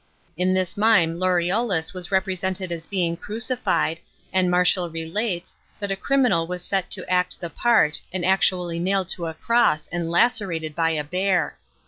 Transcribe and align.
* 0.23 0.39
L, 0.39 0.51
this 0.55 0.75
mime 0.77 1.19
Laureolus 1.19 1.93
was 1.93 2.11
represented 2.11 2.71
as 2.71 2.87
being 2.87 3.15
crucified, 3.15 3.99
and 4.33 4.49
Martial 4.49 4.89
relates, 4.89 5.57
that 5.79 5.91
a 5.91 5.95
criminal 5.95 6.47
was 6.47 6.65
set 6.65 6.89
to 6.89 7.07
act 7.07 7.39
the 7.39 7.51
part, 7.51 8.01
and 8.11 8.23
actual'y 8.25 8.79
nailed 8.81 9.09
to 9.09 9.27
a 9.27 9.35
cross 9.35 9.87
and 9.91 10.09
lacerated 10.09 10.73
by 10.73 10.89
a 10.89 11.03
bear. 11.03 11.55